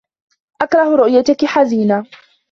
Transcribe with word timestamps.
أكره 0.61 0.95
رؤيتك 0.95 1.45
حزينة. 1.45 2.05